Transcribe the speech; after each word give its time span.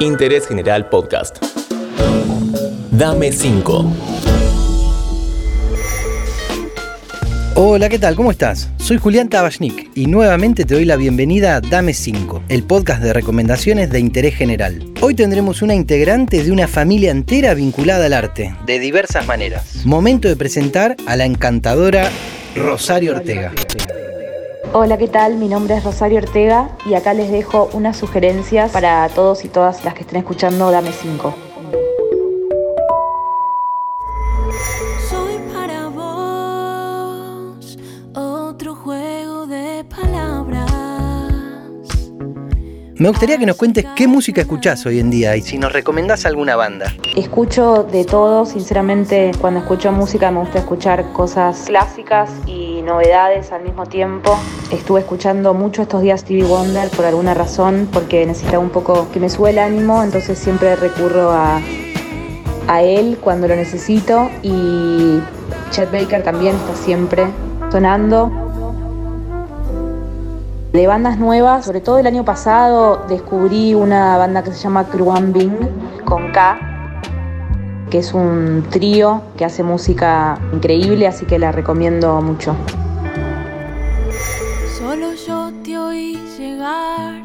Interés 0.00 0.46
General 0.46 0.88
Podcast. 0.88 1.38
Dame 2.90 3.32
5. 3.32 3.92
Hola, 7.54 7.88
¿qué 7.88 7.98
tal? 7.98 8.14
¿Cómo 8.16 8.30
estás? 8.30 8.68
Soy 8.76 8.98
Julián 8.98 9.28
Tabachnik 9.28 9.90
y 9.94 10.06
nuevamente 10.06 10.64
te 10.64 10.74
doy 10.74 10.84
la 10.84 10.96
bienvenida 10.96 11.56
a 11.56 11.60
Dame 11.60 11.94
5, 11.94 12.42
el 12.48 12.64
podcast 12.64 13.02
de 13.02 13.12
recomendaciones 13.14 13.90
de 13.90 14.00
interés 14.00 14.34
general. 14.34 14.84
Hoy 15.00 15.14
tendremos 15.14 15.62
una 15.62 15.74
integrante 15.74 16.44
de 16.44 16.52
una 16.52 16.68
familia 16.68 17.10
entera 17.10 17.54
vinculada 17.54 18.06
al 18.06 18.12
arte, 18.12 18.54
de 18.66 18.78
diversas 18.78 19.26
maneras. 19.26 19.86
Momento 19.86 20.28
de 20.28 20.36
presentar 20.36 20.96
a 21.06 21.16
la 21.16 21.24
encantadora 21.24 22.10
Rosario 22.54 23.12
Ortega. 23.12 23.52
Hola, 24.72 24.98
¿qué 24.98 25.08
tal? 25.08 25.36
Mi 25.36 25.48
nombre 25.48 25.76
es 25.76 25.84
Rosario 25.84 26.18
Ortega 26.18 26.70
y 26.84 26.94
acá 26.94 27.14
les 27.14 27.30
dejo 27.30 27.70
unas 27.72 27.96
sugerencias 27.96 28.72
para 28.72 29.08
todos 29.08 29.44
y 29.44 29.48
todas 29.48 29.84
las 29.84 29.94
que 29.94 30.00
estén 30.00 30.18
escuchando 30.18 30.70
Dame 30.70 30.92
5. 30.92 31.34
Soy 35.08 35.38
para 35.54 35.88
vos 35.88 37.78
otro 38.14 38.74
juego 38.74 39.46
de 39.46 39.84
palabras. 39.84 40.66
Me 42.98 43.10
gustaría 43.10 43.36
que 43.36 43.44
nos 43.44 43.56
cuentes 43.56 43.84
qué 43.94 44.08
música 44.08 44.40
escuchás 44.40 44.86
hoy 44.86 45.00
en 45.00 45.10
día 45.10 45.36
y 45.36 45.42
si 45.42 45.58
nos 45.58 45.70
recomendás 45.70 46.24
alguna 46.24 46.56
banda. 46.56 46.94
Escucho 47.14 47.84
de 47.84 48.06
todo, 48.06 48.46
sinceramente 48.46 49.32
cuando 49.38 49.60
escucho 49.60 49.92
música 49.92 50.30
me 50.30 50.40
gusta 50.40 50.60
escuchar 50.60 51.12
cosas 51.12 51.64
clásicas 51.66 52.30
y 52.46 52.55
novedades 52.86 53.52
al 53.52 53.62
mismo 53.62 53.84
tiempo. 53.84 54.38
Estuve 54.70 55.00
escuchando 55.00 55.52
mucho 55.52 55.82
estos 55.82 56.00
días 56.00 56.20
Stevie 56.20 56.44
Wonder 56.44 56.88
por 56.90 57.04
alguna 57.04 57.34
razón, 57.34 57.88
porque 57.92 58.24
necesitaba 58.24 58.60
un 58.60 58.70
poco 58.70 59.08
que 59.12 59.20
me 59.20 59.28
sube 59.28 59.50
el 59.50 59.58
ánimo, 59.58 60.02
entonces 60.02 60.38
siempre 60.38 60.74
recurro 60.76 61.30
a, 61.32 61.60
a 62.68 62.82
él 62.82 63.18
cuando 63.20 63.48
lo 63.48 63.56
necesito 63.56 64.30
y 64.42 65.20
Chet 65.70 65.92
Baker 65.92 66.22
también 66.22 66.56
está 66.56 66.74
siempre 66.76 67.26
sonando. 67.70 68.30
De 70.72 70.86
bandas 70.86 71.18
nuevas, 71.18 71.64
sobre 71.64 71.80
todo 71.80 71.98
el 71.98 72.06
año 72.06 72.24
pasado, 72.24 73.04
descubrí 73.08 73.74
una 73.74 74.18
banda 74.18 74.42
que 74.42 74.52
se 74.52 74.58
llama 74.58 74.84
Kruan 74.84 75.32
Bing 75.32 75.56
con 76.04 76.32
K, 76.32 76.75
que 77.96 78.00
es 78.00 78.12
un 78.12 78.62
trío 78.68 79.22
que 79.38 79.46
hace 79.46 79.62
música 79.62 80.38
increíble, 80.52 81.06
así 81.06 81.24
que 81.24 81.38
la 81.38 81.50
recomiendo 81.50 82.20
mucho. 82.20 82.54
Solo 84.78 85.14
yo 85.14 85.50
te 85.64 85.78
oí 85.78 86.18
llegar 86.36 87.22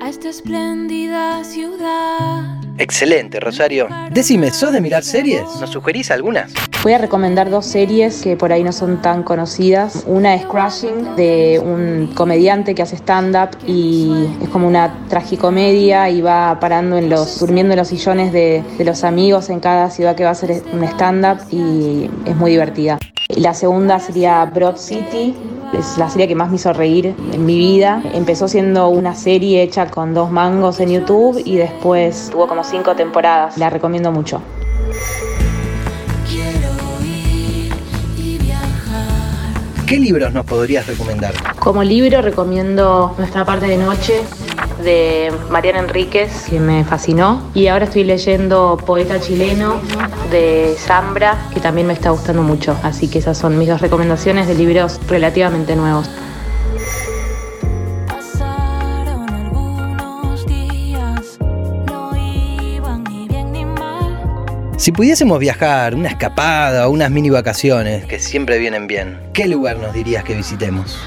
a 0.00 0.08
esta 0.08 0.30
espléndida 0.30 1.44
ciudad. 1.44 2.55
Excelente, 2.78 3.40
Rosario. 3.40 3.88
Decime, 4.10 4.50
¿sos 4.50 4.72
de 4.72 4.80
mirar 4.80 5.02
series? 5.02 5.42
¿Nos 5.60 5.70
sugerís 5.70 6.10
algunas? 6.10 6.52
Voy 6.82 6.92
a 6.92 6.98
recomendar 6.98 7.50
dos 7.50 7.66
series 7.66 8.22
que 8.22 8.36
por 8.36 8.52
ahí 8.52 8.62
no 8.62 8.72
son 8.72 9.02
tan 9.02 9.22
conocidas. 9.22 10.04
Una 10.06 10.34
es 10.34 10.46
Crashing, 10.46 11.16
de 11.16 11.60
un 11.62 12.12
comediante 12.14 12.74
que 12.74 12.82
hace 12.82 12.96
stand-up 12.96 13.56
y 13.66 14.12
es 14.42 14.48
como 14.50 14.68
una 14.68 15.06
tragicomedia 15.08 16.08
y 16.10 16.20
va 16.20 16.60
parando 16.60 16.96
en 16.96 17.08
los, 17.08 17.40
durmiendo 17.40 17.72
en 17.72 17.78
los 17.78 17.88
sillones 17.88 18.32
de, 18.32 18.62
de 18.78 18.84
los 18.84 19.04
amigos 19.04 19.50
en 19.50 19.60
cada 19.60 19.90
ciudad 19.90 20.14
que 20.14 20.22
va 20.22 20.30
a 20.30 20.32
hacer 20.32 20.62
un 20.72 20.84
stand-up 20.84 21.38
y 21.50 22.08
es 22.24 22.36
muy 22.36 22.52
divertida. 22.52 22.98
Y 23.28 23.40
La 23.40 23.54
segunda 23.54 23.98
sería 23.98 24.44
Broad 24.44 24.76
City, 24.76 25.34
es 25.76 25.98
la 25.98 26.08
serie 26.08 26.28
que 26.28 26.36
más 26.36 26.48
me 26.48 26.56
hizo 26.56 26.72
reír 26.72 27.12
en 27.32 27.44
mi 27.44 27.58
vida. 27.58 28.00
Empezó 28.14 28.46
siendo 28.46 28.88
una 28.88 29.16
serie 29.16 29.62
hecha 29.62 29.90
con 29.90 30.14
dos 30.14 30.30
mangos 30.30 30.78
en 30.78 30.90
YouTube 30.90 31.42
y 31.44 31.56
después 31.56 32.28
tuvo 32.30 32.46
como 32.46 32.62
cinco 32.62 32.94
temporadas. 32.94 33.58
La 33.58 33.68
recomiendo 33.68 34.12
mucho. 34.12 34.40
Quiero 36.28 36.70
ir 37.04 37.74
y 38.16 38.38
viajar. 38.38 39.86
¿Qué 39.86 39.98
libros 39.98 40.32
nos 40.32 40.46
podrías 40.46 40.86
recomendar? 40.86 41.34
Como 41.58 41.82
libro 41.82 42.22
recomiendo 42.22 43.12
Nuestra 43.18 43.44
parte 43.44 43.66
de 43.66 43.76
noche 43.76 44.22
de 44.82 45.32
Mariana 45.50 45.80
Enríquez, 45.80 46.46
que 46.48 46.60
me 46.60 46.84
fascinó. 46.84 47.42
Y 47.54 47.66
ahora 47.68 47.84
estoy 47.84 48.04
leyendo 48.04 48.76
Poeta 48.84 49.20
chileno 49.20 49.80
de 50.30 50.74
Zambra, 50.78 51.48
que 51.52 51.60
también 51.60 51.86
me 51.86 51.92
está 51.92 52.10
gustando 52.10 52.42
mucho. 52.42 52.76
Así 52.82 53.08
que 53.08 53.18
esas 53.18 53.38
son 53.38 53.58
mis 53.58 53.68
dos 53.68 53.80
recomendaciones 53.80 54.46
de 54.48 54.54
libros 54.54 55.00
relativamente 55.08 55.76
nuevos. 55.76 56.10
Pasaron 58.06 59.28
algunos 59.30 60.46
días, 60.46 61.38
no 61.86 62.16
iban 62.16 63.04
ni 63.04 63.28
bien 63.28 63.52
ni 63.52 63.64
mal. 63.64 64.74
Si 64.76 64.92
pudiésemos 64.92 65.38
viajar, 65.38 65.94
una 65.94 66.08
escapada 66.08 66.86
o 66.86 66.90
unas 66.90 67.10
mini 67.10 67.30
vacaciones, 67.30 68.04
que 68.04 68.18
siempre 68.18 68.58
vienen 68.58 68.86
bien, 68.86 69.20
¿qué 69.32 69.46
lugar 69.46 69.78
nos 69.78 69.94
dirías 69.94 70.24
que 70.24 70.34
visitemos? 70.34 70.98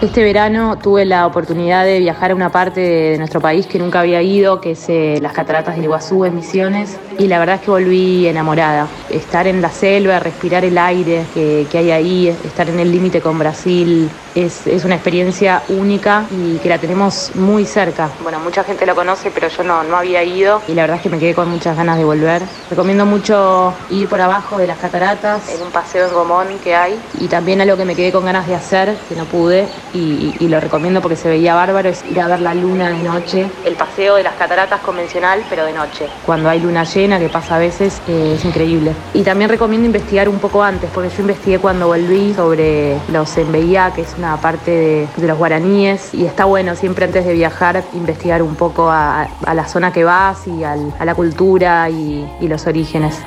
Este 0.00 0.22
verano 0.22 0.76
tuve 0.78 1.06
la 1.06 1.26
oportunidad 1.26 1.84
de 1.84 1.98
viajar 1.98 2.30
a 2.30 2.34
una 2.34 2.50
parte 2.50 2.80
de 2.80 3.18
nuestro 3.18 3.40
país 3.40 3.66
que 3.66 3.78
nunca 3.78 4.00
había 4.00 4.20
ido, 4.20 4.60
que 4.60 4.72
es 4.72 4.84
eh, 4.88 5.18
las 5.22 5.32
cataratas 5.32 5.74
del 5.74 5.84
Iguazú 5.84 6.26
en 6.26 6.36
Misiones, 6.36 6.98
y 7.18 7.28
la 7.28 7.38
verdad 7.38 7.56
es 7.56 7.60
que 7.62 7.70
volví 7.70 8.26
enamorada. 8.26 8.88
Estar 9.08 9.46
en 9.46 9.62
la 9.62 9.70
selva, 9.70 10.20
respirar 10.20 10.66
el 10.66 10.76
aire 10.76 11.24
que, 11.32 11.66
que 11.70 11.78
hay 11.78 11.90
ahí, 11.92 12.28
estar 12.44 12.68
en 12.68 12.78
el 12.78 12.92
límite 12.92 13.22
con 13.22 13.38
Brasil, 13.38 14.10
es, 14.34 14.66
es 14.66 14.84
una 14.84 14.96
experiencia 14.96 15.62
única 15.70 16.26
y 16.30 16.58
que 16.58 16.68
la 16.68 16.78
tenemos 16.78 17.32
muy 17.34 17.64
cerca. 17.64 18.10
Bueno, 18.22 18.38
mucha 18.40 18.62
gente 18.64 18.84
lo 18.84 18.94
conoce, 18.94 19.30
pero 19.30 19.48
yo 19.48 19.64
no, 19.64 19.82
no 19.82 19.96
había 19.96 20.22
ido 20.22 20.60
y 20.68 20.74
la 20.74 20.82
verdad 20.82 20.98
es 20.98 21.02
que 21.02 21.08
me 21.08 21.18
quedé 21.18 21.34
con 21.34 21.48
muchas 21.48 21.74
ganas 21.74 21.96
de 21.96 22.04
volver. 22.04 22.42
Recomiendo 22.68 23.06
mucho 23.06 23.72
ir 23.88 24.08
por 24.08 24.20
abajo 24.20 24.58
de 24.58 24.66
las 24.66 24.76
cataratas, 24.76 25.48
en 25.48 25.62
un 25.62 25.70
paseo 25.70 26.06
en 26.06 26.12
Gomón 26.12 26.46
que 26.62 26.74
hay, 26.74 27.00
y 27.18 27.28
también 27.28 27.62
algo 27.62 27.78
que 27.78 27.86
me 27.86 27.96
quedé 27.96 28.12
con 28.12 28.26
ganas 28.26 28.46
de 28.46 28.54
hacer, 28.54 28.94
que 29.08 29.16
no 29.16 29.24
pude, 29.24 29.66
y, 29.94 30.34
y 30.38 30.48
lo 30.48 30.60
recomiendo 30.60 31.00
porque 31.00 31.16
se 31.16 31.28
veía 31.28 31.54
bárbaro, 31.54 31.88
es 31.88 32.04
ir 32.10 32.20
a 32.20 32.28
ver 32.28 32.40
la 32.40 32.54
luna 32.54 32.88
de 32.90 33.02
noche. 33.02 33.48
El 33.64 33.74
paseo 33.74 34.16
de 34.16 34.22
las 34.22 34.34
cataratas 34.34 34.80
convencional, 34.80 35.42
pero 35.48 35.64
de 35.64 35.72
noche. 35.72 36.06
Cuando 36.24 36.48
hay 36.48 36.60
luna 36.60 36.84
llena, 36.84 37.18
que 37.18 37.28
pasa 37.28 37.56
a 37.56 37.58
veces, 37.58 38.00
eh, 38.08 38.34
es 38.36 38.44
increíble. 38.44 38.92
Y 39.14 39.22
también 39.22 39.50
recomiendo 39.50 39.86
investigar 39.86 40.28
un 40.28 40.38
poco 40.38 40.62
antes, 40.62 40.90
porque 40.92 41.10
yo 41.10 41.20
investigué 41.22 41.58
cuando 41.58 41.86
volví 41.88 42.34
sobre 42.34 42.98
los 43.12 43.36
Enveía, 43.36 43.92
que 43.94 44.02
es 44.02 44.14
una 44.18 44.36
parte 44.38 44.70
de, 44.70 45.08
de 45.16 45.26
los 45.26 45.38
guaraníes, 45.38 46.14
y 46.14 46.26
está 46.26 46.44
bueno 46.44 46.74
siempre 46.76 47.04
antes 47.04 47.24
de 47.24 47.32
viajar 47.32 47.82
investigar 47.94 48.42
un 48.42 48.54
poco 48.56 48.90
a, 48.90 49.22
a 49.44 49.54
la 49.54 49.66
zona 49.66 49.92
que 49.92 50.04
vas 50.04 50.46
y 50.46 50.64
al- 50.64 50.92
a 50.98 51.04
la 51.04 51.14
cultura 51.14 51.88
y, 51.90 52.26
y 52.40 52.48
los 52.48 52.66
orígenes. 52.66 53.22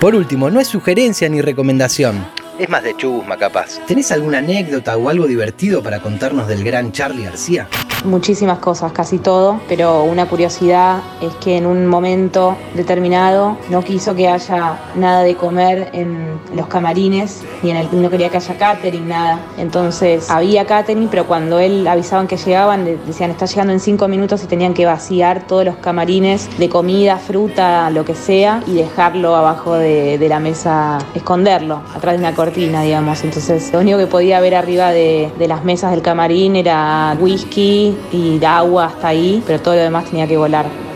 Por 0.00 0.14
último, 0.14 0.48
no 0.48 0.60
es 0.60 0.68
sugerencia 0.68 1.28
ni 1.28 1.40
recomendación. 1.40 2.24
Es 2.58 2.68
más 2.68 2.82
de 2.82 2.96
chusma, 2.96 3.36
capaz. 3.36 3.78
¿Tenés 3.86 4.10
alguna 4.10 4.38
anécdota 4.38 4.96
o 4.96 5.08
algo 5.08 5.28
divertido 5.28 5.80
para 5.80 6.00
contarnos 6.00 6.48
del 6.48 6.64
gran 6.64 6.90
Charlie 6.90 7.22
García? 7.22 7.68
Muchísimas 8.04 8.58
cosas, 8.58 8.92
casi 8.92 9.18
todo, 9.18 9.60
pero 9.68 10.04
una 10.04 10.26
curiosidad 10.26 11.00
es 11.20 11.34
que 11.36 11.56
en 11.56 11.66
un 11.66 11.86
momento 11.86 12.56
determinado 12.74 13.58
no 13.70 13.82
quiso 13.82 14.14
que 14.14 14.28
haya 14.28 14.78
nada 14.94 15.22
de 15.22 15.34
comer 15.34 15.90
en 15.92 16.40
los 16.54 16.68
camarines, 16.68 17.42
ni 17.62 17.70
en 17.72 17.76
el, 17.76 17.88
no 18.02 18.08
quería 18.08 18.28
que 18.28 18.36
haya 18.36 18.56
catering, 18.56 19.08
nada. 19.08 19.40
Entonces 19.56 20.30
había 20.30 20.64
catering, 20.64 21.08
pero 21.08 21.26
cuando 21.26 21.58
él 21.58 21.86
avisaban 21.86 22.28
que 22.28 22.36
llegaban, 22.36 22.84
le 22.84 22.96
decían 22.98 23.30
está 23.30 23.46
llegando 23.46 23.72
en 23.72 23.80
cinco 23.80 24.06
minutos 24.06 24.42
y 24.44 24.46
tenían 24.46 24.74
que 24.74 24.86
vaciar 24.86 25.46
todos 25.46 25.64
los 25.64 25.76
camarines 25.76 26.48
de 26.58 26.68
comida, 26.68 27.18
fruta, 27.18 27.90
lo 27.90 28.04
que 28.04 28.14
sea, 28.14 28.62
y 28.66 28.74
dejarlo 28.74 29.34
abajo 29.34 29.74
de, 29.74 30.18
de 30.18 30.28
la 30.28 30.38
mesa, 30.38 30.98
esconderlo, 31.14 31.82
atrás 31.94 32.14
de 32.14 32.20
una 32.20 32.32
cortina, 32.32 32.47
digamos. 32.82 33.22
Entonces 33.24 33.72
lo 33.72 33.80
único 33.80 33.98
que 33.98 34.06
podía 34.06 34.40
ver 34.40 34.54
arriba 34.54 34.90
de, 34.90 35.30
de 35.38 35.48
las 35.48 35.64
mesas 35.64 35.90
del 35.90 36.02
camarín 36.02 36.56
era 36.56 37.16
whisky 37.20 37.96
y 38.12 38.44
agua 38.44 38.86
hasta 38.86 39.08
ahí, 39.08 39.42
pero 39.46 39.60
todo 39.60 39.74
lo 39.74 39.82
demás 39.82 40.06
tenía 40.06 40.26
que 40.26 40.36
volar. 40.36 40.87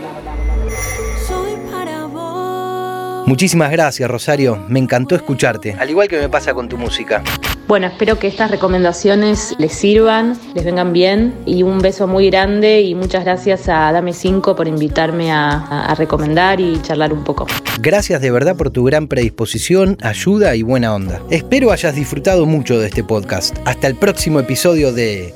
Muchísimas 3.25 3.71
gracias, 3.71 4.09
Rosario. 4.09 4.63
Me 4.67 4.79
encantó 4.79 5.15
escucharte. 5.15 5.75
Al 5.79 5.89
igual 5.89 6.07
que 6.07 6.19
me 6.19 6.29
pasa 6.29 6.53
con 6.53 6.67
tu 6.67 6.77
música. 6.77 7.23
Bueno, 7.67 7.87
espero 7.87 8.19
que 8.19 8.27
estas 8.27 8.51
recomendaciones 8.51 9.55
les 9.57 9.71
sirvan, 9.71 10.37
les 10.53 10.65
vengan 10.65 10.91
bien 10.91 11.33
y 11.45 11.63
un 11.63 11.79
beso 11.79 12.07
muy 12.07 12.29
grande 12.29 12.81
y 12.81 12.93
muchas 12.93 13.23
gracias 13.23 13.69
a 13.69 13.91
Dame 13.93 14.11
5 14.11 14.55
por 14.55 14.67
invitarme 14.67 15.31
a, 15.31 15.93
recomendar 15.97 16.59
y 16.59 16.81
charlar 16.81 17.13
un 17.13 17.23
poco. 17.23 17.47
Gracias 17.79 18.19
de 18.21 18.31
verdad 18.31 18.57
por 18.57 18.69
tu 18.71 18.83
gran 18.83 19.07
predisposición, 19.07 19.97
ayuda 20.01 20.55
y 20.55 20.63
buena 20.63 20.93
onda. 20.93 21.21
Espero 21.29 21.71
hayas 21.71 21.95
disfrutado 21.95 22.45
mucho 22.45 22.79
de 22.79 22.87
este 22.87 23.03
podcast. 23.03 23.55
Hasta 23.65 23.87
el 23.87 23.95
próximo 23.95 24.39
episodio 24.39 24.91
de 24.91 25.33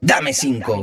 Dame 0.00 0.32
5. 0.32 0.82